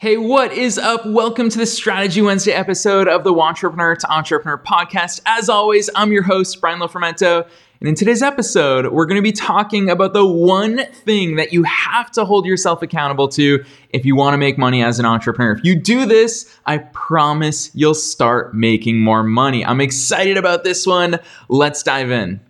Hey, 0.00 0.16
what 0.16 0.50
is 0.54 0.78
up? 0.78 1.04
Welcome 1.04 1.50
to 1.50 1.58
the 1.58 1.66
Strategy 1.66 2.22
Wednesday 2.22 2.52
episode 2.52 3.06
of 3.06 3.22
the 3.22 3.34
Wantrepreneur 3.34 3.98
to 3.98 4.10
Entrepreneur 4.10 4.56
podcast. 4.56 5.20
As 5.26 5.50
always, 5.50 5.90
I'm 5.94 6.10
your 6.10 6.22
host, 6.22 6.58
Brian 6.58 6.80
Lofermento. 6.80 7.46
And 7.80 7.86
in 7.86 7.94
today's 7.94 8.22
episode, 8.22 8.94
we're 8.94 9.04
going 9.04 9.18
to 9.18 9.22
be 9.22 9.30
talking 9.30 9.90
about 9.90 10.14
the 10.14 10.24
one 10.24 10.86
thing 11.04 11.36
that 11.36 11.52
you 11.52 11.64
have 11.64 12.10
to 12.12 12.24
hold 12.24 12.46
yourself 12.46 12.80
accountable 12.80 13.28
to 13.28 13.62
if 13.90 14.06
you 14.06 14.16
want 14.16 14.32
to 14.32 14.38
make 14.38 14.56
money 14.56 14.82
as 14.82 14.98
an 14.98 15.04
entrepreneur. 15.04 15.52
If 15.52 15.64
you 15.64 15.78
do 15.78 16.06
this, 16.06 16.50
I 16.64 16.78
promise 16.78 17.70
you'll 17.74 17.92
start 17.92 18.54
making 18.54 19.00
more 19.00 19.22
money. 19.22 19.66
I'm 19.66 19.82
excited 19.82 20.38
about 20.38 20.64
this 20.64 20.86
one. 20.86 21.18
Let's 21.50 21.82
dive 21.82 22.10
in. 22.10 22.40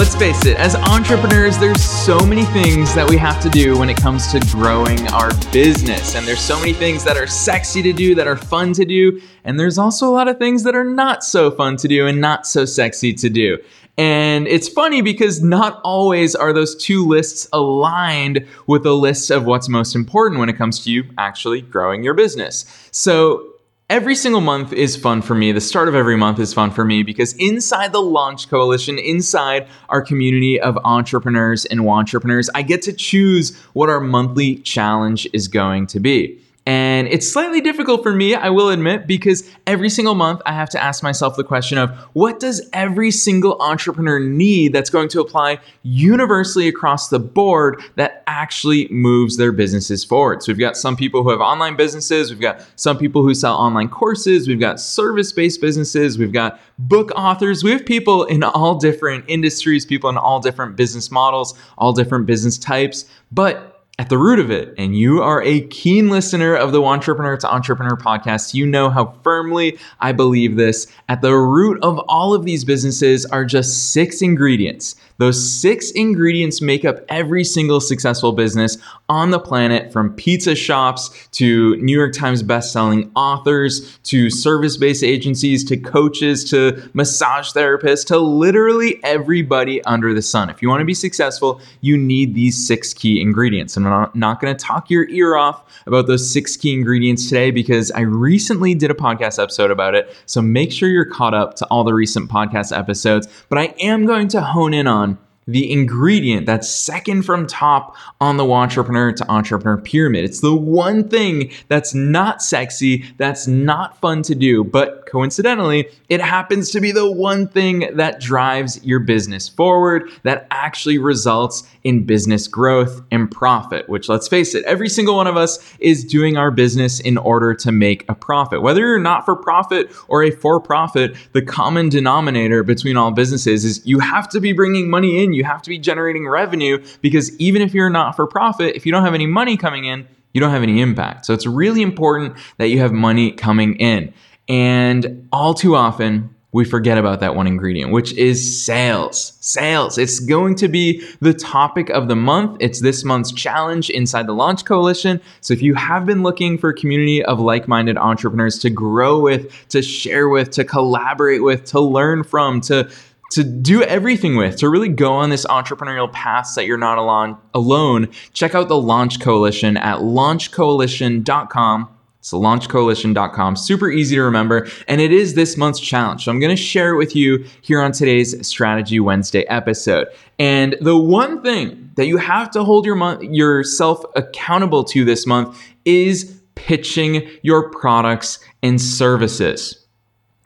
Let's 0.00 0.16
face 0.16 0.46
it, 0.46 0.56
as 0.56 0.76
entrepreneurs, 0.76 1.58
there's 1.58 1.82
so 1.82 2.18
many 2.20 2.46
things 2.46 2.94
that 2.94 3.06
we 3.06 3.18
have 3.18 3.38
to 3.42 3.50
do 3.50 3.78
when 3.78 3.90
it 3.90 3.98
comes 3.98 4.32
to 4.32 4.40
growing 4.50 5.06
our 5.08 5.28
business. 5.52 6.14
And 6.14 6.26
there's 6.26 6.40
so 6.40 6.58
many 6.58 6.72
things 6.72 7.04
that 7.04 7.18
are 7.18 7.26
sexy 7.26 7.82
to 7.82 7.92
do, 7.92 8.14
that 8.14 8.26
are 8.26 8.34
fun 8.34 8.72
to 8.72 8.86
do. 8.86 9.20
And 9.44 9.60
there's 9.60 9.76
also 9.76 10.08
a 10.08 10.10
lot 10.12 10.26
of 10.26 10.38
things 10.38 10.62
that 10.62 10.74
are 10.74 10.86
not 10.86 11.22
so 11.22 11.50
fun 11.50 11.76
to 11.76 11.86
do 11.86 12.06
and 12.06 12.18
not 12.18 12.46
so 12.46 12.64
sexy 12.64 13.12
to 13.12 13.28
do. 13.28 13.58
And 13.98 14.48
it's 14.48 14.70
funny 14.70 15.02
because 15.02 15.42
not 15.42 15.82
always 15.84 16.34
are 16.34 16.54
those 16.54 16.82
two 16.82 17.06
lists 17.06 17.46
aligned 17.52 18.46
with 18.66 18.84
the 18.84 18.96
list 18.96 19.30
of 19.30 19.44
what's 19.44 19.68
most 19.68 19.94
important 19.94 20.40
when 20.40 20.48
it 20.48 20.56
comes 20.56 20.82
to 20.84 20.90
you 20.90 21.04
actually 21.18 21.60
growing 21.60 22.02
your 22.02 22.14
business. 22.14 22.64
So 22.90 23.49
Every 23.90 24.14
single 24.14 24.40
month 24.40 24.72
is 24.72 24.94
fun 24.94 25.20
for 25.20 25.34
me. 25.34 25.50
The 25.50 25.60
start 25.60 25.88
of 25.88 25.96
every 25.96 26.16
month 26.16 26.38
is 26.38 26.54
fun 26.54 26.70
for 26.70 26.84
me 26.84 27.02
because 27.02 27.32
inside 27.32 27.90
the 27.92 28.00
Launch 28.00 28.48
Coalition, 28.48 29.00
inside 29.00 29.66
our 29.88 30.00
community 30.00 30.60
of 30.60 30.76
wantrepreneurs 30.76 31.66
and 31.68 31.80
entrepreneurs, 31.80 32.48
I 32.54 32.62
get 32.62 32.82
to 32.82 32.92
choose 32.92 33.58
what 33.72 33.88
our 33.88 33.98
monthly 33.98 34.58
challenge 34.58 35.26
is 35.32 35.48
going 35.48 35.88
to 35.88 35.98
be. 35.98 36.38
And 36.70 37.08
it's 37.08 37.28
slightly 37.28 37.60
difficult 37.60 38.04
for 38.04 38.14
me, 38.14 38.36
I 38.36 38.48
will 38.50 38.68
admit, 38.68 39.08
because 39.08 39.50
every 39.66 39.90
single 39.90 40.14
month 40.14 40.40
I 40.46 40.52
have 40.52 40.70
to 40.70 40.80
ask 40.80 41.02
myself 41.02 41.34
the 41.34 41.42
question 41.42 41.78
of 41.78 41.90
what 42.12 42.38
does 42.38 42.70
every 42.72 43.10
single 43.10 43.60
entrepreneur 43.60 44.20
need 44.20 44.72
that's 44.72 44.88
going 44.88 45.08
to 45.08 45.20
apply 45.20 45.58
universally 45.82 46.68
across 46.68 47.08
the 47.08 47.18
board 47.18 47.82
that 47.96 48.22
actually 48.28 48.86
moves 48.86 49.36
their 49.36 49.50
businesses 49.50 50.04
forward? 50.04 50.44
So 50.44 50.52
we've 50.52 50.60
got 50.60 50.76
some 50.76 50.94
people 50.94 51.24
who 51.24 51.30
have 51.30 51.40
online 51.40 51.74
businesses, 51.74 52.30
we've 52.30 52.40
got 52.40 52.64
some 52.76 52.96
people 52.96 53.24
who 53.24 53.34
sell 53.34 53.56
online 53.56 53.88
courses, 53.88 54.46
we've 54.46 54.60
got 54.60 54.78
service 54.78 55.32
based 55.32 55.60
businesses, 55.60 56.18
we've 56.18 56.30
got 56.30 56.60
book 56.78 57.10
authors, 57.16 57.64
we 57.64 57.72
have 57.72 57.84
people 57.84 58.22
in 58.26 58.44
all 58.44 58.76
different 58.76 59.24
industries, 59.26 59.84
people 59.84 60.08
in 60.08 60.16
all 60.16 60.38
different 60.38 60.76
business 60.76 61.10
models, 61.10 61.58
all 61.78 61.92
different 61.92 62.26
business 62.26 62.56
types. 62.56 63.06
But 63.32 63.79
at 64.00 64.08
the 64.08 64.16
root 64.16 64.38
of 64.38 64.50
it, 64.50 64.72
and 64.78 64.96
you 64.96 65.20
are 65.20 65.42
a 65.42 65.60
keen 65.66 66.08
listener 66.08 66.54
of 66.54 66.72
the 66.72 66.80
Wantrepreneur 66.80 67.38
to 67.40 67.52
Entrepreneur 67.52 67.98
podcast, 67.98 68.54
you 68.54 68.64
know 68.64 68.88
how 68.88 69.14
firmly 69.22 69.78
I 70.00 70.12
believe 70.12 70.56
this. 70.56 70.86
At 71.10 71.20
the 71.20 71.34
root 71.34 71.78
of 71.82 71.98
all 72.08 72.32
of 72.32 72.46
these 72.46 72.64
businesses 72.64 73.26
are 73.26 73.44
just 73.44 73.92
six 73.92 74.22
ingredients 74.22 74.96
those 75.20 75.50
six 75.50 75.90
ingredients 75.90 76.62
make 76.62 76.82
up 76.86 77.00
every 77.10 77.44
single 77.44 77.78
successful 77.78 78.32
business 78.32 78.78
on 79.10 79.30
the 79.30 79.38
planet 79.38 79.92
from 79.92 80.14
pizza 80.14 80.54
shops 80.54 81.28
to 81.32 81.76
New 81.76 81.94
York 81.94 82.14
Times 82.14 82.42
best-selling 82.42 83.12
authors 83.14 83.98
to 84.04 84.30
service 84.30 84.78
based 84.78 85.04
agencies 85.04 85.62
to 85.64 85.76
coaches 85.76 86.48
to 86.50 86.82
massage 86.94 87.52
therapists 87.52 88.06
to 88.06 88.18
literally 88.18 88.98
everybody 89.04 89.84
under 89.84 90.14
the 90.14 90.22
sun. 90.22 90.48
If 90.48 90.62
you 90.62 90.70
want 90.70 90.80
to 90.80 90.86
be 90.86 90.94
successful, 90.94 91.60
you 91.82 91.98
need 91.98 92.34
these 92.34 92.66
six 92.66 92.94
key 92.94 93.20
ingredients. 93.20 93.76
I'm 93.76 94.10
not 94.14 94.40
going 94.40 94.56
to 94.56 94.64
talk 94.64 94.88
your 94.88 95.06
ear 95.10 95.36
off 95.36 95.64
about 95.86 96.06
those 96.06 96.32
six 96.32 96.56
key 96.56 96.72
ingredients 96.72 97.28
today 97.28 97.50
because 97.50 97.90
I 97.90 98.00
recently 98.00 98.74
did 98.74 98.90
a 98.90 98.94
podcast 98.94 99.42
episode 99.42 99.70
about 99.70 99.94
it. 99.94 100.16
So 100.24 100.40
make 100.40 100.72
sure 100.72 100.88
you're 100.88 101.04
caught 101.04 101.34
up 101.34 101.56
to 101.56 101.66
all 101.66 101.84
the 101.84 101.92
recent 101.92 102.30
podcast 102.30 102.74
episodes. 102.74 103.28
But 103.50 103.58
I 103.58 103.74
am 103.80 104.06
going 104.06 104.28
to 104.28 104.40
hone 104.40 104.72
in 104.72 104.86
on 104.86 105.09
the 105.50 105.70
ingredient 105.70 106.46
that's 106.46 106.68
second 106.68 107.22
from 107.22 107.46
top 107.46 107.96
on 108.20 108.36
the 108.36 108.44
wantrepreneur 108.44 109.14
to 109.16 109.30
entrepreneur 109.30 109.76
pyramid. 109.76 110.24
It's 110.24 110.40
the 110.40 110.54
one 110.54 111.08
thing 111.08 111.50
that's 111.68 111.94
not 111.94 112.42
sexy, 112.42 113.04
that's 113.18 113.46
not 113.46 114.00
fun 114.00 114.22
to 114.22 114.34
do, 114.34 114.64
but 114.64 115.06
coincidentally, 115.06 115.88
it 116.08 116.20
happens 116.20 116.70
to 116.70 116.80
be 116.80 116.92
the 116.92 117.10
one 117.10 117.48
thing 117.48 117.96
that 117.96 118.20
drives 118.20 118.84
your 118.84 119.00
business 119.00 119.48
forward, 119.48 120.10
that 120.22 120.46
actually 120.50 120.98
results 120.98 121.64
in 121.82 122.04
business 122.04 122.46
growth 122.46 123.02
and 123.10 123.30
profit, 123.30 123.88
which 123.88 124.08
let's 124.08 124.28
face 124.28 124.54
it, 124.54 124.64
every 124.64 124.88
single 124.88 125.16
one 125.16 125.26
of 125.26 125.36
us 125.36 125.58
is 125.80 126.04
doing 126.04 126.36
our 126.36 126.50
business 126.50 127.00
in 127.00 127.16
order 127.18 127.54
to 127.54 127.72
make 127.72 128.04
a 128.08 128.14
profit. 128.14 128.62
Whether 128.62 128.80
you're 128.80 128.98
not 128.98 129.24
for 129.24 129.34
profit 129.34 129.90
or 130.08 130.22
a 130.22 130.30
for 130.30 130.60
profit, 130.60 131.16
the 131.32 131.42
common 131.42 131.88
denominator 131.88 132.62
between 132.62 132.96
all 132.96 133.10
businesses 133.10 133.64
is 133.64 133.86
you 133.86 133.98
have 133.98 134.28
to 134.28 134.40
be 134.40 134.52
bringing 134.52 134.90
money 134.90 135.22
in, 135.22 135.32
you 135.32 135.39
have 135.44 135.62
to 135.62 135.70
be 135.70 135.78
generating 135.78 136.28
revenue 136.28 136.82
because 137.00 137.36
even 137.38 137.62
if 137.62 137.74
you're 137.74 137.90
not 137.90 138.16
for 138.16 138.26
profit, 138.26 138.76
if 138.76 138.86
you 138.86 138.92
don't 138.92 139.04
have 139.04 139.14
any 139.14 139.26
money 139.26 139.56
coming 139.56 139.84
in, 139.84 140.06
you 140.32 140.40
don't 140.40 140.50
have 140.50 140.62
any 140.62 140.80
impact. 140.80 141.26
So 141.26 141.34
it's 141.34 141.46
really 141.46 141.82
important 141.82 142.36
that 142.58 142.68
you 142.68 142.78
have 142.78 142.92
money 142.92 143.32
coming 143.32 143.76
in. 143.76 144.12
And 144.48 145.28
all 145.32 145.54
too 145.54 145.76
often, 145.76 146.34
we 146.52 146.64
forget 146.64 146.98
about 146.98 147.20
that 147.20 147.36
one 147.36 147.46
ingredient, 147.46 147.92
which 147.92 148.12
is 148.14 148.64
sales. 148.64 149.38
Sales. 149.40 149.98
It's 149.98 150.18
going 150.18 150.56
to 150.56 150.66
be 150.66 151.06
the 151.20 151.32
topic 151.32 151.90
of 151.90 152.08
the 152.08 152.16
month. 152.16 152.56
It's 152.58 152.80
this 152.80 153.04
month's 153.04 153.30
challenge 153.30 153.88
inside 153.88 154.26
the 154.26 154.32
Launch 154.32 154.64
Coalition. 154.64 155.20
So 155.40 155.54
if 155.54 155.62
you 155.62 155.74
have 155.74 156.06
been 156.06 156.24
looking 156.24 156.58
for 156.58 156.70
a 156.70 156.74
community 156.74 157.24
of 157.24 157.38
like 157.38 157.68
minded 157.68 157.96
entrepreneurs 157.96 158.58
to 158.60 158.70
grow 158.70 159.20
with, 159.20 159.68
to 159.68 159.80
share 159.80 160.28
with, 160.28 160.50
to 160.52 160.64
collaborate 160.64 161.44
with, 161.44 161.64
to 161.66 161.80
learn 161.80 162.24
from, 162.24 162.60
to 162.62 162.90
to 163.30 163.44
do 163.44 163.82
everything 163.82 164.36
with, 164.36 164.56
to 164.56 164.68
really 164.68 164.88
go 164.88 165.12
on 165.12 165.30
this 165.30 165.46
entrepreneurial 165.46 166.12
path 166.12 166.54
that 166.56 166.66
you're 166.66 166.76
not 166.76 166.98
alone, 166.98 167.36
alone, 167.54 168.08
check 168.32 168.54
out 168.54 168.68
the 168.68 168.80
Launch 168.80 169.20
Coalition 169.20 169.76
at 169.76 169.98
launchcoalition.com 169.98 171.88
it's 172.20 172.32
launchcoalition.com. 172.32 173.56
Super 173.56 173.90
easy 173.90 174.14
to 174.16 174.22
remember. 174.22 174.68
And 174.86 175.00
it 175.00 175.10
is 175.10 175.34
this 175.34 175.56
month's 175.56 175.80
challenge. 175.80 176.24
So 176.24 176.30
I'm 176.30 176.38
going 176.38 176.54
to 176.54 176.62
share 176.62 176.92
it 176.92 176.98
with 176.98 177.16
you 177.16 177.44
here 177.62 177.80
on 177.80 177.92
today's 177.92 178.46
Strategy 178.46 179.00
Wednesday 179.00 179.44
episode. 179.44 180.06
And 180.38 180.76
the 180.82 180.98
one 180.98 181.42
thing 181.42 181.90
that 181.96 182.06
you 182.06 182.18
have 182.18 182.50
to 182.50 182.62
hold 182.62 182.84
your 182.84 182.94
month, 182.94 183.22
yourself 183.22 184.04
accountable 184.16 184.84
to 184.84 185.04
this 185.04 185.26
month 185.26 185.58
is 185.86 186.38
pitching 186.56 187.26
your 187.42 187.70
products 187.70 188.38
and 188.62 188.78
services. 188.78 189.79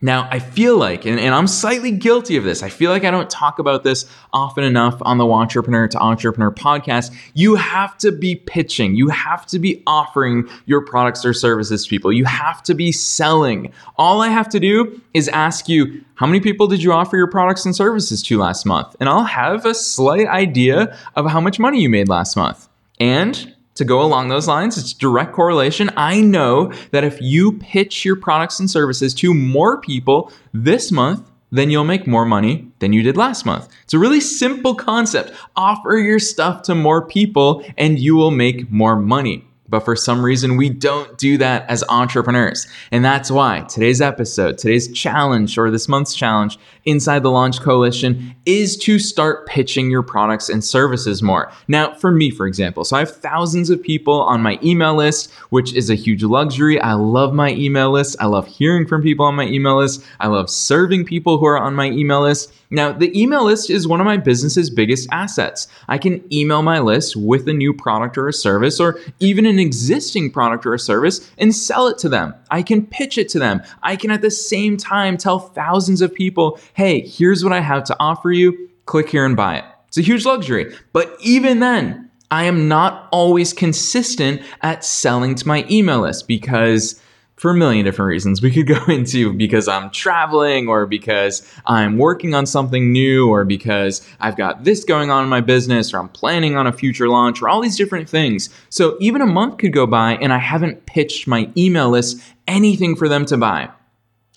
Now, 0.02 0.28
I 0.30 0.38
feel 0.38 0.76
like, 0.76 1.06
and, 1.06 1.18
and, 1.18 1.34
I'm 1.34 1.46
slightly 1.46 1.90
guilty 1.90 2.36
of 2.36 2.44
this, 2.44 2.62
I 2.62 2.68
feel 2.68 2.90
like 2.90 3.04
I 3.04 3.10
don't 3.10 3.30
talk 3.30 3.58
about 3.58 3.84
this 3.84 4.04
often 4.32 4.62
enough 4.62 4.98
on 5.00 5.18
the 5.18 5.24
Wantrepreneur 5.24 5.88
to 5.90 5.98
Entrepreneur 5.98 6.50
podcast. 6.50 7.14
You 7.32 7.54
have 7.54 7.96
to 7.98 8.12
be 8.12 8.34
pitching, 8.34 8.96
you 8.96 9.08
have 9.08 9.46
to 9.46 9.58
be 9.58 9.82
offering 9.86 10.48
your 10.66 10.84
products 10.84 11.24
or 11.24 11.32
services 11.32 11.84
to 11.84 11.90
people, 11.90 12.12
you 12.12 12.24
have 12.24 12.62
to 12.64 12.74
be 12.74 12.92
selling. 12.92 13.72
All 13.96 14.20
I 14.20 14.28
have 14.28 14.48
to 14.50 14.60
do 14.60 15.00
is 15.14 15.28
ask 15.28 15.68
you, 15.68 16.04
how 16.16 16.26
many 16.26 16.40
people 16.40 16.66
did 16.66 16.82
you 16.82 16.92
offer 16.92 17.16
your 17.16 17.30
products 17.30 17.64
and 17.64 17.74
services 17.74 18.22
to 18.24 18.38
last 18.38 18.66
month? 18.66 18.94
And 19.00 19.08
I'll 19.08 19.24
have 19.24 19.64
a 19.64 19.74
slight 19.74 20.26
idea 20.26 20.98
of 21.14 21.30
how 21.30 21.40
much 21.40 21.58
money 21.58 21.80
you 21.80 21.88
made 21.88 22.08
last 22.08 22.36
month. 22.36 22.68
And 23.00 23.53
to 23.74 23.84
go 23.84 24.02
along 24.02 24.28
those 24.28 24.48
lines, 24.48 24.78
it's 24.78 24.92
direct 24.92 25.32
correlation. 25.32 25.90
I 25.96 26.20
know 26.20 26.72
that 26.90 27.04
if 27.04 27.20
you 27.20 27.52
pitch 27.58 28.04
your 28.04 28.16
products 28.16 28.60
and 28.60 28.70
services 28.70 29.14
to 29.14 29.34
more 29.34 29.80
people 29.80 30.32
this 30.52 30.92
month, 30.92 31.28
then 31.50 31.70
you'll 31.70 31.84
make 31.84 32.06
more 32.06 32.24
money 32.24 32.68
than 32.80 32.92
you 32.92 33.02
did 33.02 33.16
last 33.16 33.46
month. 33.46 33.68
It's 33.84 33.94
a 33.94 33.98
really 33.98 34.20
simple 34.20 34.74
concept. 34.74 35.32
Offer 35.54 35.98
your 35.98 36.18
stuff 36.18 36.62
to 36.62 36.74
more 36.74 37.06
people 37.06 37.64
and 37.78 37.98
you 37.98 38.16
will 38.16 38.32
make 38.32 38.70
more 38.70 38.96
money. 38.96 39.46
But 39.74 39.84
for 39.84 39.96
some 39.96 40.24
reason, 40.24 40.56
we 40.56 40.68
don't 40.68 41.18
do 41.18 41.36
that 41.38 41.68
as 41.68 41.82
entrepreneurs. 41.88 42.68
And 42.92 43.04
that's 43.04 43.28
why 43.28 43.62
today's 43.62 44.00
episode, 44.00 44.56
today's 44.56 44.86
challenge, 44.92 45.58
or 45.58 45.68
this 45.68 45.88
month's 45.88 46.14
challenge 46.14 46.60
inside 46.84 47.24
the 47.24 47.30
Launch 47.32 47.60
Coalition 47.60 48.36
is 48.46 48.76
to 48.76 49.00
start 49.00 49.48
pitching 49.48 49.90
your 49.90 50.04
products 50.04 50.48
and 50.48 50.62
services 50.62 51.24
more. 51.24 51.50
Now, 51.66 51.92
for 51.94 52.12
me, 52.12 52.30
for 52.30 52.46
example, 52.46 52.84
so 52.84 52.94
I 52.94 53.00
have 53.00 53.16
thousands 53.16 53.68
of 53.68 53.82
people 53.82 54.20
on 54.20 54.42
my 54.42 54.60
email 54.62 54.94
list, 54.94 55.32
which 55.50 55.74
is 55.74 55.90
a 55.90 55.96
huge 55.96 56.22
luxury. 56.22 56.80
I 56.80 56.92
love 56.92 57.34
my 57.34 57.50
email 57.50 57.90
list. 57.90 58.14
I 58.20 58.26
love 58.26 58.46
hearing 58.46 58.86
from 58.86 59.02
people 59.02 59.26
on 59.26 59.34
my 59.34 59.46
email 59.46 59.78
list. 59.78 60.04
I 60.20 60.28
love 60.28 60.48
serving 60.48 61.04
people 61.04 61.38
who 61.38 61.46
are 61.46 61.58
on 61.58 61.74
my 61.74 61.86
email 61.86 62.20
list. 62.20 62.52
Now, 62.70 62.92
the 62.92 63.16
email 63.20 63.44
list 63.44 63.70
is 63.70 63.86
one 63.86 64.00
of 64.00 64.04
my 64.04 64.16
business's 64.18 64.68
biggest 64.68 65.08
assets. 65.12 65.68
I 65.88 65.98
can 65.98 66.24
email 66.32 66.62
my 66.62 66.80
list 66.80 67.16
with 67.16 67.48
a 67.48 67.52
new 67.52 67.72
product 67.72 68.18
or 68.18 68.28
a 68.28 68.32
service, 68.32 68.80
or 68.80 68.98
even 69.20 69.46
an 69.46 69.58
existing 69.64 70.30
product 70.30 70.66
or 70.66 70.74
a 70.74 70.78
service, 70.78 71.30
and 71.38 71.54
sell 71.54 71.88
it 71.88 71.98
to 71.98 72.08
them. 72.08 72.34
I 72.50 72.62
can 72.62 72.86
pitch 72.86 73.18
it 73.18 73.28
to 73.30 73.38
them. 73.38 73.62
I 73.82 73.96
can 73.96 74.10
at 74.10 74.22
the 74.22 74.30
same 74.30 74.76
time 74.76 75.16
tell 75.16 75.38
thousands 75.38 76.00
of 76.00 76.14
people, 76.14 76.58
hey, 76.74 77.00
here's 77.00 77.42
what 77.42 77.52
I 77.52 77.60
have 77.60 77.84
to 77.84 77.96
offer 77.98 78.30
you. 78.30 78.68
Click 78.86 79.08
here 79.08 79.24
and 79.24 79.36
buy 79.36 79.56
it. 79.56 79.64
It's 79.88 79.98
a 79.98 80.02
huge 80.02 80.24
luxury. 80.24 80.74
But 80.92 81.16
even 81.20 81.60
then, 81.60 82.10
I 82.30 82.44
am 82.44 82.68
not 82.68 83.08
always 83.12 83.52
consistent 83.52 84.42
at 84.62 84.84
selling 84.84 85.36
to 85.36 85.46
my 85.46 85.64
email 85.70 86.00
list 86.00 86.26
because 86.26 87.00
for 87.36 87.50
a 87.50 87.54
million 87.54 87.84
different 87.84 88.08
reasons 88.08 88.40
we 88.40 88.50
could 88.50 88.66
go 88.66 88.82
into 88.88 89.32
because 89.32 89.68
I'm 89.68 89.90
traveling 89.90 90.68
or 90.68 90.86
because 90.86 91.48
I'm 91.66 91.98
working 91.98 92.34
on 92.34 92.46
something 92.46 92.92
new 92.92 93.28
or 93.28 93.44
because 93.44 94.06
I've 94.20 94.36
got 94.36 94.64
this 94.64 94.84
going 94.84 95.10
on 95.10 95.24
in 95.24 95.28
my 95.28 95.40
business 95.40 95.92
or 95.92 95.98
I'm 95.98 96.08
planning 96.08 96.56
on 96.56 96.66
a 96.66 96.72
future 96.72 97.08
launch 97.08 97.42
or 97.42 97.48
all 97.48 97.60
these 97.60 97.76
different 97.76 98.08
things. 98.08 98.50
So 98.68 98.96
even 99.00 99.20
a 99.20 99.26
month 99.26 99.58
could 99.58 99.72
go 99.72 99.86
by 99.86 100.16
and 100.16 100.32
I 100.32 100.38
haven't 100.38 100.86
pitched 100.86 101.26
my 101.26 101.50
email 101.56 101.90
list 101.90 102.20
anything 102.46 102.96
for 102.96 103.08
them 103.08 103.24
to 103.26 103.36
buy. 103.36 103.70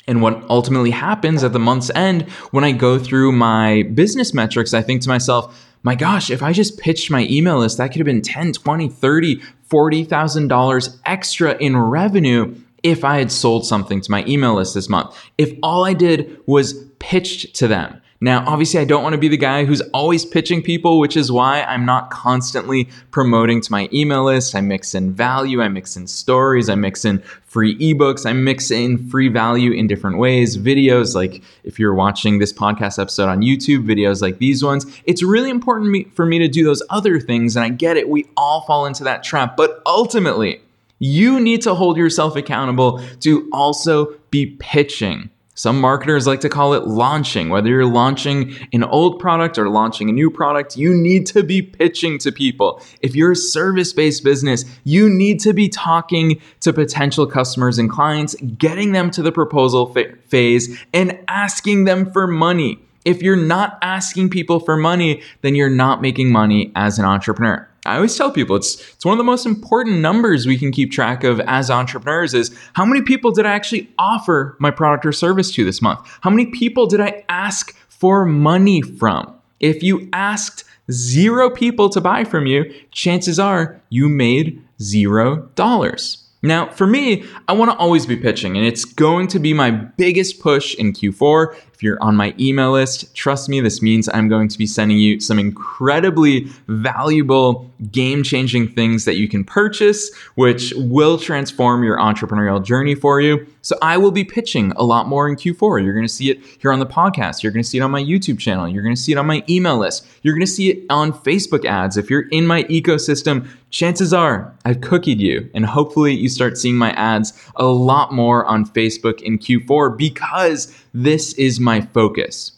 And 0.09 0.21
what 0.21 0.41
ultimately 0.49 0.91
happens 0.91 1.43
at 1.43 1.51
the 1.51 1.59
month's 1.59 1.91
end 1.93 2.23
when 2.51 2.63
I 2.63 2.71
go 2.71 2.97
through 2.97 3.33
my 3.33 3.83
business 3.93 4.33
metrics, 4.33 4.73
I 4.73 4.81
think 4.81 5.01
to 5.01 5.09
myself, 5.09 5.65
my 5.83 5.95
gosh, 5.95 6.29
if 6.31 6.41
I 6.41 6.53
just 6.53 6.79
pitched 6.79 7.11
my 7.11 7.27
email 7.29 7.59
list, 7.59 7.77
that 7.77 7.89
could 7.89 7.97
have 7.97 8.05
been 8.05 8.21
10, 8.21 8.53
20, 8.53 8.87
30, 8.87 9.41
$40,000 9.69 10.99
extra 11.05 11.57
in 11.57 11.77
revenue 11.77 12.55
if 12.83 13.03
I 13.03 13.17
had 13.17 13.31
sold 13.31 13.65
something 13.65 14.01
to 14.01 14.11
my 14.11 14.23
email 14.25 14.55
list 14.55 14.73
this 14.73 14.89
month. 14.89 15.17
If 15.37 15.57
all 15.63 15.85
I 15.85 15.93
did 15.93 16.39
was 16.45 16.73
pitched 16.99 17.55
to 17.55 17.67
them. 17.67 18.01
Now, 18.19 18.43
obviously, 18.47 18.79
I 18.79 18.85
don't 18.85 19.03
want 19.03 19.13
to 19.13 19.19
be 19.19 19.27
the 19.27 19.37
guy 19.37 19.65
who's 19.65 19.81
always 19.93 20.25
pitching 20.25 20.63
people, 20.63 20.99
which 20.99 21.15
is 21.15 21.31
why 21.31 21.61
I'm 21.61 21.85
not 21.85 22.09
constantly 22.09 22.89
promoting 23.11 23.61
to 23.61 23.71
my 23.71 23.87
email 23.93 24.25
list. 24.25 24.55
I 24.55 24.61
mix 24.61 24.95
in 24.95 25.13
value, 25.13 25.61
I 25.61 25.67
mix 25.67 25.95
in 25.95 26.07
stories, 26.07 26.67
I 26.67 26.73
mix 26.73 27.05
in 27.05 27.19
free 27.45 27.77
ebooks, 27.77 28.25
I 28.25 28.33
mix 28.33 28.71
in 28.71 29.07
free 29.09 29.27
value 29.27 29.71
in 29.71 29.85
different 29.85 30.17
ways, 30.17 30.57
videos 30.57 31.13
like 31.13 31.43
if 31.63 31.77
you're 31.77 31.93
watching 31.93 32.39
this 32.39 32.51
podcast 32.51 32.99
episode 32.99 33.29
on 33.29 33.41
YouTube, 33.41 33.85
videos 33.85 34.19
like 34.19 34.39
these 34.39 34.63
ones. 34.63 34.87
It's 35.05 35.21
really 35.21 35.51
important 35.51 36.15
for 36.15 36.25
me 36.25 36.39
to 36.39 36.47
do 36.47 36.63
those 36.63 36.81
other 36.89 37.19
things, 37.19 37.55
and 37.55 37.63
I 37.63 37.69
get 37.69 37.97
it. 37.97 38.09
We 38.09 38.25
all 38.35 38.61
fall 38.61 38.87
into 38.87 39.03
that 39.03 39.23
trap, 39.23 39.55
but 39.55 39.79
ultimately, 39.85 40.61
you 40.99 41.39
need 41.39 41.61
to 41.63 41.75
hold 41.75 41.97
yourself 41.97 42.35
accountable 42.35 43.01
to 43.21 43.49
also 43.51 44.13
be 44.31 44.57
pitching. 44.59 45.29
Some 45.57 45.81
marketers 45.81 46.27
like 46.27 46.41
to 46.41 46.49
call 46.49 46.75
it 46.75 46.85
launching. 46.85 47.49
Whether 47.49 47.69
you're 47.69 47.83
launching 47.83 48.55
an 48.73 48.83
old 48.83 49.19
product 49.19 49.57
or 49.57 49.69
launching 49.69 50.07
a 50.07 50.11
new 50.11 50.29
product, 50.29 50.77
you 50.77 50.93
need 50.93 51.25
to 51.27 51.41
be 51.41 51.63
pitching 51.63 52.19
to 52.19 52.31
people. 52.31 52.79
If 53.01 53.15
you're 53.15 53.31
a 53.31 53.35
service 53.35 53.91
based 53.91 54.23
business, 54.23 54.65
you 54.83 55.09
need 55.09 55.39
to 55.39 55.53
be 55.53 55.67
talking 55.67 56.39
to 56.59 56.71
potential 56.71 57.25
customers 57.25 57.79
and 57.79 57.89
clients, 57.89 58.35
getting 58.59 58.91
them 58.91 59.09
to 59.09 59.23
the 59.23 59.31
proposal 59.31 59.95
phase, 60.27 60.79
and 60.93 61.17
asking 61.27 61.85
them 61.85 62.11
for 62.11 62.27
money. 62.27 62.77
If 63.07 63.21
you're 63.21 63.37
not 63.37 63.79
asking 63.81 64.31
people 64.31 64.59
for 64.59 64.75
money, 64.75 65.21
then 65.41 65.55
you're 65.55 65.69
not 65.69 66.01
making 66.01 66.29
money 66.29 66.73
as 66.75 66.99
an 66.99 67.05
entrepreneur. 67.05 67.65
I 67.85 67.95
always 67.95 68.17
tell 68.17 68.31
people 68.31 68.57
it's 68.57 68.81
it's 68.95 69.05
one 69.05 69.13
of 69.13 69.17
the 69.17 69.23
most 69.23 69.45
important 69.45 69.99
numbers 69.99 70.45
we 70.45 70.57
can 70.57 70.73
keep 70.73 70.91
track 70.91 71.23
of 71.23 71.39
as 71.47 71.71
entrepreneurs 71.71 72.33
is 72.33 72.53
how 72.73 72.83
many 72.83 73.01
people 73.01 73.31
did 73.31 73.45
I 73.45 73.51
actually 73.53 73.89
offer 73.97 74.57
my 74.59 74.71
product 74.71 75.05
or 75.05 75.13
service 75.13 75.53
to 75.53 75.63
this 75.63 75.81
month? 75.81 76.01
How 76.19 76.29
many 76.29 76.47
people 76.47 76.85
did 76.85 76.99
I 76.99 77.23
ask 77.29 77.73
for 77.87 78.25
money 78.25 78.81
from? 78.81 79.33
If 79.61 79.81
you 79.81 80.09
asked 80.11 80.65
zero 80.91 81.49
people 81.49 81.87
to 81.91 82.01
buy 82.01 82.25
from 82.25 82.45
you, 82.45 82.69
chances 82.91 83.39
are 83.39 83.79
you 83.89 84.09
made 84.09 84.61
zero 84.81 85.49
dollars. 85.55 86.27
Now, 86.43 86.69
for 86.69 86.85
me, 86.85 87.25
I 87.47 87.53
want 87.53 87.71
to 87.71 87.77
always 87.77 88.05
be 88.05 88.15
pitching, 88.15 88.55
and 88.57 88.65
it's 88.65 88.85
going 88.85 89.27
to 89.29 89.39
be 89.39 89.53
my 89.53 89.71
biggest 89.71 90.39
push 90.39 90.75
in 90.75 90.93
Q4. 90.93 91.55
If 91.77 91.83
you're 91.83 92.01
on 92.01 92.15
my 92.15 92.33
email 92.39 92.71
list, 92.71 93.13
trust 93.13 93.49
me, 93.49 93.61
this 93.61 93.83
means 93.83 94.09
I'm 94.11 94.27
going 94.27 94.47
to 94.47 94.57
be 94.57 94.65
sending 94.65 94.97
you 94.97 95.19
some 95.19 95.37
incredibly 95.37 96.47
valuable, 96.67 97.69
game 97.91 98.23
changing 98.23 98.69
things 98.69 99.05
that 99.05 99.17
you 99.17 99.27
can 99.27 99.43
purchase, 99.43 100.11
which 100.33 100.73
will 100.75 101.19
transform 101.19 101.83
your 101.83 101.97
entrepreneurial 101.99 102.65
journey 102.65 102.95
for 102.95 103.21
you. 103.21 103.45
So 103.61 103.77
I 103.83 103.97
will 103.97 104.09
be 104.09 104.23
pitching 104.23 104.71
a 104.75 104.83
lot 104.83 105.07
more 105.07 105.29
in 105.29 105.35
Q4. 105.35 105.83
You're 105.83 105.93
going 105.93 106.07
to 106.07 106.11
see 106.11 106.31
it 106.31 106.43
here 106.59 106.71
on 106.71 106.79
the 106.79 106.87
podcast. 106.87 107.43
You're 107.43 107.51
going 107.51 107.61
to 107.61 107.69
see 107.69 107.77
it 107.77 107.81
on 107.81 107.91
my 107.91 108.01
YouTube 108.01 108.39
channel. 108.39 108.67
You're 108.67 108.81
going 108.81 108.95
to 108.95 108.99
see 108.99 109.11
it 109.11 109.19
on 109.19 109.27
my 109.27 109.43
email 109.47 109.77
list. 109.77 110.07
You're 110.23 110.33
going 110.33 110.47
to 110.47 110.51
see 110.51 110.71
it 110.71 110.83
on 110.89 111.13
Facebook 111.13 111.63
ads. 111.63 111.95
If 111.95 112.09
you're 112.09 112.27
in 112.29 112.47
my 112.47 112.63
ecosystem, 112.63 113.47
chances 113.69 114.13
are 114.13 114.55
I've 114.65 114.77
cookied 114.77 115.19
you, 115.19 115.49
and 115.53 115.65
hopefully 115.65 116.15
you 116.15 116.29
start 116.29 116.57
seeing 116.57 116.77
my 116.77 116.91
ads 116.91 117.33
a 117.55 117.65
lot 117.65 118.13
more 118.13 118.45
on 118.45 118.65
Facebook 118.65 119.21
in 119.21 119.37
Q4 119.37 119.97
because 119.97 120.73
this 121.03 121.33
is 121.33 121.59
my 121.59 121.81
focus. 121.81 122.53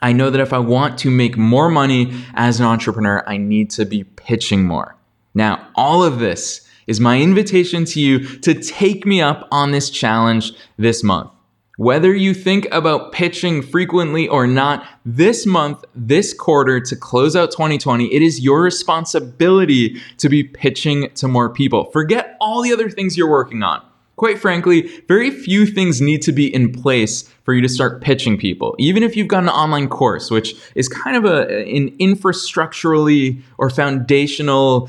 I 0.00 0.12
know 0.12 0.30
that 0.30 0.40
if 0.40 0.52
I 0.52 0.58
want 0.58 0.96
to 0.98 1.10
make 1.10 1.36
more 1.36 1.68
money 1.68 2.14
as 2.34 2.60
an 2.60 2.66
entrepreneur, 2.66 3.24
I 3.26 3.36
need 3.36 3.70
to 3.70 3.84
be 3.84 4.04
pitching 4.04 4.64
more. 4.64 4.96
Now, 5.34 5.66
all 5.74 6.04
of 6.04 6.20
this 6.20 6.68
is 6.86 7.00
my 7.00 7.20
invitation 7.20 7.84
to 7.86 8.00
you 8.00 8.20
to 8.40 8.54
take 8.54 9.04
me 9.04 9.20
up 9.20 9.48
on 9.50 9.72
this 9.72 9.90
challenge 9.90 10.52
this 10.76 11.02
month. 11.02 11.30
Whether 11.76 12.14
you 12.14 12.32
think 12.32 12.68
about 12.70 13.10
pitching 13.10 13.60
frequently 13.60 14.28
or 14.28 14.46
not, 14.46 14.86
this 15.04 15.44
month, 15.44 15.84
this 15.96 16.32
quarter 16.32 16.78
to 16.78 16.94
close 16.94 17.34
out 17.34 17.50
2020, 17.50 18.14
it 18.14 18.22
is 18.22 18.38
your 18.38 18.62
responsibility 18.62 20.00
to 20.18 20.28
be 20.28 20.44
pitching 20.44 21.10
to 21.16 21.26
more 21.26 21.52
people. 21.52 21.86
Forget 21.90 22.36
all 22.40 22.62
the 22.62 22.72
other 22.72 22.88
things 22.88 23.16
you're 23.16 23.28
working 23.28 23.64
on. 23.64 23.84
Quite 24.16 24.38
frankly, 24.38 24.82
very 25.08 25.30
few 25.30 25.66
things 25.66 26.00
need 26.00 26.22
to 26.22 26.32
be 26.32 26.52
in 26.54 26.70
place 26.72 27.28
for 27.42 27.52
you 27.52 27.60
to 27.62 27.68
start 27.68 28.00
pitching 28.00 28.38
people. 28.38 28.76
Even 28.78 29.02
if 29.02 29.16
you've 29.16 29.28
got 29.28 29.42
an 29.42 29.48
online 29.48 29.88
course, 29.88 30.30
which 30.30 30.54
is 30.74 30.88
kind 30.88 31.16
of 31.16 31.24
a, 31.24 31.46
an 31.68 31.90
infrastructurally 31.98 33.42
or 33.58 33.70
foundational 33.70 34.88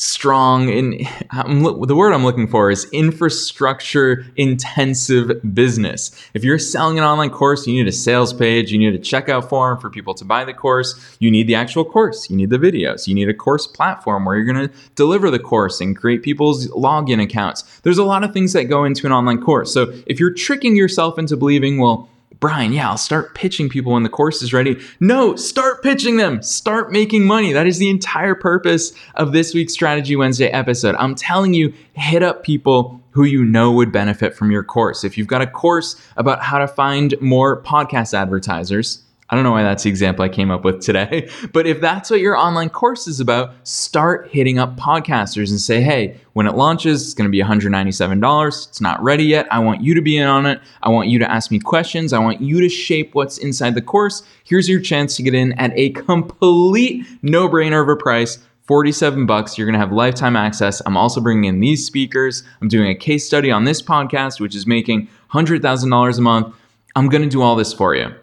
strong 0.00 0.70
in 0.70 1.06
the 1.30 1.94
word 1.94 2.14
I'm 2.14 2.24
looking 2.24 2.46
for 2.46 2.70
is 2.70 2.86
infrastructure 2.90 4.24
intensive 4.34 5.30
business. 5.52 6.10
If 6.32 6.42
you're 6.42 6.58
selling 6.58 6.98
an 6.98 7.04
online 7.04 7.28
course, 7.28 7.66
you 7.66 7.74
need 7.74 7.86
a 7.86 7.92
sales 7.92 8.32
page, 8.32 8.72
you 8.72 8.78
need 8.78 8.94
a 8.94 8.98
checkout 8.98 9.50
form 9.50 9.78
for 9.78 9.90
people 9.90 10.14
to 10.14 10.24
buy 10.24 10.46
the 10.46 10.54
course, 10.54 10.98
you 11.18 11.30
need 11.30 11.46
the 11.48 11.54
actual 11.54 11.84
course, 11.84 12.30
you 12.30 12.36
need 12.36 12.48
the 12.48 12.58
videos, 12.58 13.06
you 13.06 13.14
need 13.14 13.28
a 13.28 13.34
course 13.34 13.66
platform 13.66 14.24
where 14.24 14.36
you're 14.36 14.50
going 14.50 14.68
to 14.68 14.74
deliver 14.94 15.30
the 15.30 15.38
course 15.38 15.82
and 15.82 15.94
create 15.94 16.22
people's 16.22 16.68
login 16.68 17.22
accounts. 17.22 17.62
There's 17.80 17.98
a 17.98 18.04
lot 18.04 18.24
of 18.24 18.32
things 18.32 18.54
that 18.54 18.64
go 18.64 18.84
into 18.84 19.06
an 19.06 19.12
online 19.12 19.42
course. 19.42 19.70
So 19.74 19.92
if 20.06 20.18
you're 20.18 20.32
tricking 20.32 20.76
yourself 20.76 21.18
into 21.18 21.36
believing, 21.36 21.76
well, 21.76 22.08
Brian, 22.40 22.72
yeah, 22.72 22.88
I'll 22.88 22.96
start 22.96 23.34
pitching 23.34 23.68
people 23.68 23.92
when 23.92 24.02
the 24.02 24.08
course 24.08 24.40
is 24.40 24.54
ready. 24.54 24.80
No, 24.98 25.36
start 25.36 25.82
pitching 25.82 26.16
them. 26.16 26.42
Start 26.42 26.90
making 26.90 27.26
money. 27.26 27.52
That 27.52 27.66
is 27.66 27.78
the 27.78 27.90
entire 27.90 28.34
purpose 28.34 28.94
of 29.16 29.32
this 29.32 29.52
week's 29.52 29.74
Strategy 29.74 30.16
Wednesday 30.16 30.48
episode. 30.48 30.94
I'm 30.94 31.14
telling 31.14 31.52
you, 31.52 31.74
hit 31.92 32.22
up 32.22 32.42
people 32.42 32.98
who 33.10 33.24
you 33.24 33.44
know 33.44 33.70
would 33.72 33.92
benefit 33.92 34.34
from 34.34 34.50
your 34.50 34.64
course. 34.64 35.04
If 35.04 35.18
you've 35.18 35.26
got 35.26 35.42
a 35.42 35.46
course 35.46 36.00
about 36.16 36.42
how 36.42 36.56
to 36.56 36.66
find 36.66 37.14
more 37.20 37.62
podcast 37.62 38.14
advertisers, 38.14 39.02
I 39.30 39.36
don't 39.36 39.44
know 39.44 39.52
why 39.52 39.62
that's 39.62 39.84
the 39.84 39.90
example 39.90 40.24
I 40.24 40.28
came 40.28 40.50
up 40.50 40.64
with 40.64 40.80
today, 40.80 41.30
but 41.52 41.66
if 41.66 41.80
that's 41.80 42.10
what 42.10 42.18
your 42.18 42.36
online 42.36 42.68
course 42.68 43.06
is 43.06 43.20
about, 43.20 43.54
start 43.66 44.28
hitting 44.28 44.58
up 44.58 44.76
podcasters 44.76 45.50
and 45.50 45.60
say, 45.60 45.80
hey, 45.80 46.20
when 46.32 46.48
it 46.48 46.56
launches, 46.56 47.04
it's 47.04 47.14
going 47.14 47.28
to 47.28 47.30
be 47.30 47.40
$197. 47.40 48.68
It's 48.68 48.80
not 48.80 49.00
ready 49.02 49.24
yet. 49.24 49.46
I 49.52 49.60
want 49.60 49.82
you 49.82 49.94
to 49.94 50.02
be 50.02 50.16
in 50.16 50.26
on 50.26 50.46
it. 50.46 50.60
I 50.82 50.88
want 50.88 51.08
you 51.08 51.20
to 51.20 51.30
ask 51.30 51.50
me 51.52 51.60
questions. 51.60 52.12
I 52.12 52.18
want 52.18 52.40
you 52.40 52.60
to 52.60 52.68
shape 52.68 53.14
what's 53.14 53.38
inside 53.38 53.76
the 53.76 53.82
course. 53.82 54.24
Here's 54.42 54.68
your 54.68 54.80
chance 54.80 55.16
to 55.16 55.22
get 55.22 55.34
in 55.34 55.52
at 55.52 55.72
a 55.76 55.90
complete 55.90 57.06
no 57.22 57.48
brainer 57.48 57.82
of 57.82 57.88
a 57.88 57.96
price 57.96 58.38
47 58.70 59.26
bucks. 59.26 59.58
You're 59.58 59.66
going 59.66 59.74
to 59.74 59.80
have 59.80 59.92
lifetime 59.92 60.36
access. 60.36 60.80
I'm 60.86 60.96
also 60.96 61.20
bringing 61.20 61.44
in 61.44 61.58
these 61.58 61.84
speakers. 61.84 62.44
I'm 62.60 62.68
doing 62.68 62.88
a 62.88 62.94
case 62.94 63.26
study 63.26 63.50
on 63.50 63.64
this 63.64 63.82
podcast, 63.82 64.38
which 64.38 64.54
is 64.54 64.64
making 64.64 65.08
$100,000 65.32 66.18
a 66.18 66.20
month. 66.20 66.54
I'm 66.94 67.08
going 67.08 67.22
to 67.22 67.28
do 67.28 67.42
all 67.42 67.56
this 67.56 67.72
for 67.72 67.96
you. 67.96 68.14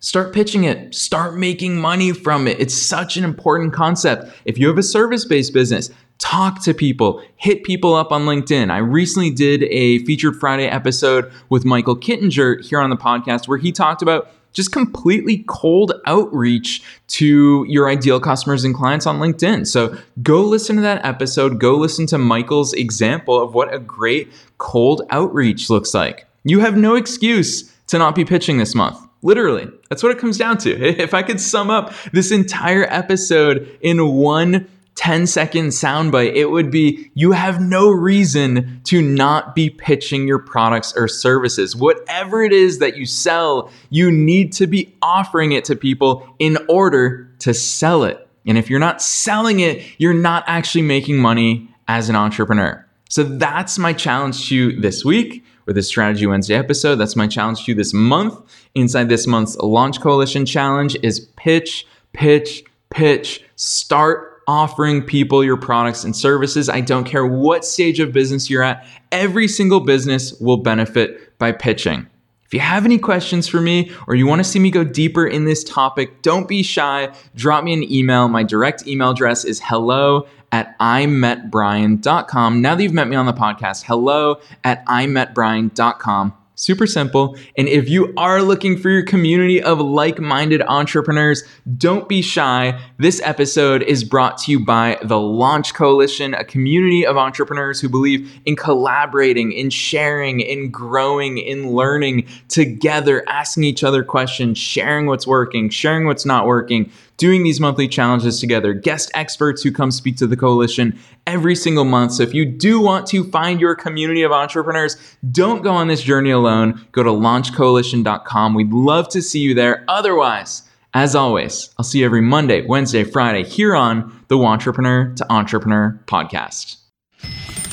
Start 0.00 0.32
pitching 0.32 0.64
it. 0.64 0.94
Start 0.94 1.36
making 1.36 1.76
money 1.76 2.12
from 2.12 2.46
it. 2.46 2.60
It's 2.60 2.74
such 2.74 3.16
an 3.16 3.24
important 3.24 3.72
concept. 3.72 4.32
If 4.44 4.58
you 4.58 4.68
have 4.68 4.78
a 4.78 4.82
service 4.82 5.24
based 5.24 5.52
business, 5.52 5.90
talk 6.18 6.62
to 6.62 6.74
people, 6.74 7.22
hit 7.36 7.64
people 7.64 7.94
up 7.94 8.12
on 8.12 8.22
LinkedIn. 8.22 8.70
I 8.70 8.78
recently 8.78 9.30
did 9.30 9.64
a 9.64 10.04
featured 10.04 10.36
Friday 10.36 10.66
episode 10.66 11.32
with 11.48 11.64
Michael 11.64 11.96
Kittinger 11.96 12.64
here 12.64 12.80
on 12.80 12.90
the 12.90 12.96
podcast 12.96 13.48
where 13.48 13.58
he 13.58 13.72
talked 13.72 14.02
about 14.02 14.30
just 14.52 14.72
completely 14.72 15.44
cold 15.46 15.92
outreach 16.06 16.82
to 17.06 17.64
your 17.68 17.88
ideal 17.88 18.18
customers 18.18 18.64
and 18.64 18.74
clients 18.74 19.06
on 19.06 19.18
LinkedIn. 19.18 19.66
So 19.66 19.96
go 20.22 20.40
listen 20.42 20.76
to 20.76 20.82
that 20.82 21.04
episode. 21.04 21.60
Go 21.60 21.76
listen 21.76 22.06
to 22.06 22.18
Michael's 22.18 22.72
example 22.72 23.40
of 23.40 23.54
what 23.54 23.72
a 23.72 23.78
great 23.78 24.32
cold 24.58 25.02
outreach 25.10 25.70
looks 25.70 25.92
like. 25.92 26.26
You 26.44 26.60
have 26.60 26.76
no 26.76 26.94
excuse 26.94 27.72
to 27.88 27.98
not 27.98 28.14
be 28.14 28.24
pitching 28.24 28.58
this 28.58 28.74
month. 28.74 29.07
Literally, 29.22 29.68
that's 29.88 30.02
what 30.02 30.12
it 30.12 30.18
comes 30.18 30.38
down 30.38 30.58
to. 30.58 30.68
If 30.98 31.14
I 31.14 31.22
could 31.22 31.40
sum 31.40 31.70
up 31.70 31.92
this 32.12 32.30
entire 32.30 32.84
episode 32.84 33.78
in 33.80 34.06
one 34.14 34.68
10 34.98 35.28
second 35.28 35.68
soundbite, 35.68 36.34
it 36.34 36.46
would 36.46 36.72
be 36.72 37.10
you 37.14 37.30
have 37.30 37.60
no 37.60 37.88
reason 37.88 38.80
to 38.84 39.00
not 39.00 39.54
be 39.54 39.70
pitching 39.70 40.26
your 40.26 40.40
products 40.40 40.92
or 40.96 41.06
services. 41.06 41.76
Whatever 41.76 42.42
it 42.42 42.52
is 42.52 42.80
that 42.80 42.96
you 42.96 43.06
sell, 43.06 43.70
you 43.90 44.10
need 44.10 44.52
to 44.54 44.66
be 44.66 44.92
offering 45.00 45.52
it 45.52 45.64
to 45.66 45.76
people 45.76 46.28
in 46.40 46.58
order 46.68 47.30
to 47.38 47.54
sell 47.54 48.02
it. 48.02 48.26
And 48.44 48.58
if 48.58 48.68
you're 48.68 48.80
not 48.80 49.00
selling 49.00 49.60
it, 49.60 49.84
you're 49.98 50.14
not 50.14 50.42
actually 50.48 50.82
making 50.82 51.18
money 51.18 51.68
as 51.86 52.08
an 52.08 52.16
entrepreneur. 52.16 52.84
So 53.08 53.22
that's 53.22 53.78
my 53.78 53.92
challenge 53.92 54.48
to 54.48 54.56
you 54.56 54.80
this 54.80 55.04
week 55.04 55.44
with 55.68 55.76
this 55.76 55.86
Strategy 55.86 56.26
Wednesday 56.26 56.54
episode. 56.54 56.96
That's 56.96 57.14
my 57.14 57.26
challenge 57.26 57.66
to 57.66 57.72
you 57.72 57.74
this 57.76 57.92
month. 57.92 58.34
Inside 58.74 59.10
this 59.10 59.26
month's 59.26 59.54
Launch 59.58 60.00
Coalition 60.00 60.46
challenge 60.46 60.96
is 61.02 61.20
pitch, 61.36 61.86
pitch, 62.14 62.64
pitch. 62.88 63.44
Start 63.56 64.40
offering 64.48 65.02
people 65.02 65.44
your 65.44 65.58
products 65.58 66.04
and 66.04 66.16
services. 66.16 66.70
I 66.70 66.80
don't 66.80 67.04
care 67.04 67.26
what 67.26 67.66
stage 67.66 68.00
of 68.00 68.14
business 68.14 68.48
you're 68.48 68.62
at, 68.62 68.86
every 69.12 69.46
single 69.46 69.80
business 69.80 70.32
will 70.40 70.56
benefit 70.56 71.38
by 71.38 71.52
pitching. 71.52 72.06
If 72.46 72.54
you 72.54 72.60
have 72.60 72.86
any 72.86 72.96
questions 72.96 73.46
for 73.46 73.60
me 73.60 73.92
or 74.06 74.14
you 74.14 74.26
want 74.26 74.38
to 74.38 74.44
see 74.44 74.58
me 74.58 74.70
go 74.70 74.84
deeper 74.84 75.26
in 75.26 75.44
this 75.44 75.62
topic, 75.62 76.22
don't 76.22 76.48
be 76.48 76.62
shy. 76.62 77.12
Drop 77.34 77.62
me 77.62 77.74
an 77.74 77.92
email. 77.92 78.26
My 78.28 78.42
direct 78.42 78.86
email 78.86 79.10
address 79.10 79.44
is 79.44 79.60
hello 79.62 80.26
at 80.52 80.78
imetbrian.com. 80.78 82.60
Now 82.60 82.74
that 82.74 82.82
you've 82.82 82.92
met 82.92 83.08
me 83.08 83.16
on 83.16 83.26
the 83.26 83.32
podcast, 83.32 83.84
hello 83.84 84.40
at 84.64 84.84
imetbrian.com. 84.86 86.34
Super 86.58 86.88
simple. 86.88 87.36
And 87.56 87.68
if 87.68 87.88
you 87.88 88.12
are 88.16 88.42
looking 88.42 88.76
for 88.76 88.90
your 88.90 89.04
community 89.04 89.62
of 89.62 89.78
like 89.78 90.18
minded 90.18 90.60
entrepreneurs, 90.62 91.44
don't 91.76 92.08
be 92.08 92.20
shy. 92.20 92.80
This 92.98 93.20
episode 93.22 93.84
is 93.84 94.02
brought 94.02 94.38
to 94.38 94.50
you 94.50 94.64
by 94.64 94.98
the 95.00 95.20
Launch 95.20 95.72
Coalition, 95.72 96.34
a 96.34 96.42
community 96.42 97.06
of 97.06 97.16
entrepreneurs 97.16 97.80
who 97.80 97.88
believe 97.88 98.40
in 98.44 98.56
collaborating, 98.56 99.52
in 99.52 99.70
sharing, 99.70 100.40
in 100.40 100.72
growing, 100.72 101.38
in 101.38 101.74
learning 101.74 102.26
together, 102.48 103.22
asking 103.28 103.62
each 103.62 103.84
other 103.84 104.02
questions, 104.02 104.58
sharing 104.58 105.06
what's 105.06 105.28
working, 105.28 105.70
sharing 105.70 106.06
what's 106.06 106.26
not 106.26 106.44
working 106.44 106.90
doing 107.18 107.42
these 107.42 107.60
monthly 107.60 107.86
challenges 107.86 108.40
together, 108.40 108.72
guest 108.72 109.10
experts 109.12 109.62
who 109.62 109.70
come 109.70 109.90
speak 109.90 110.16
to 110.16 110.26
the 110.26 110.36
coalition 110.36 110.98
every 111.26 111.54
single 111.54 111.84
month. 111.84 112.12
So 112.12 112.22
if 112.22 112.32
you 112.32 112.46
do 112.46 112.80
want 112.80 113.06
to 113.08 113.24
find 113.24 113.60
your 113.60 113.74
community 113.74 114.22
of 114.22 114.32
entrepreneurs, 114.32 114.96
don't 115.30 115.62
go 115.62 115.72
on 115.72 115.88
this 115.88 116.02
journey 116.02 116.30
alone. 116.30 116.86
Go 116.92 117.02
to 117.02 117.10
launchcoalition.com. 117.10 118.54
We'd 118.54 118.72
love 118.72 119.08
to 119.10 119.20
see 119.20 119.40
you 119.40 119.52
there. 119.52 119.84
Otherwise, 119.88 120.62
as 120.94 121.14
always, 121.14 121.74
I'll 121.78 121.84
see 121.84 121.98
you 121.98 122.06
every 122.06 122.22
Monday, 122.22 122.64
Wednesday, 122.64 123.04
Friday 123.04 123.44
here 123.44 123.76
on 123.76 124.24
the 124.28 124.36
Wantrepreneur 124.36 125.16
to 125.16 125.26
Entrepreneur 125.30 126.00
podcast. 126.06 126.87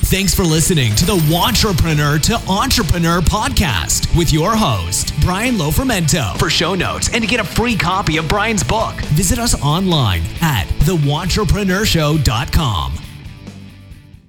Thanks 0.08 0.32
for 0.32 0.44
listening 0.44 0.94
to 0.94 1.04
the 1.04 1.16
Wantrepreneur 1.16 2.22
to 2.22 2.34
Entrepreneur 2.48 3.20
podcast 3.20 4.16
with 4.16 4.32
your 4.32 4.54
host, 4.54 5.12
Brian 5.20 5.56
Lofermento. 5.56 6.38
For 6.38 6.48
show 6.48 6.76
notes 6.76 7.10
and 7.12 7.24
to 7.24 7.26
get 7.26 7.40
a 7.40 7.44
free 7.44 7.74
copy 7.74 8.16
of 8.18 8.28
Brian's 8.28 8.62
book, 8.62 8.94
visit 9.06 9.40
us 9.40 9.60
online 9.60 10.22
at 10.40 10.68
thewantrepreneurShow.com. 10.84 13.05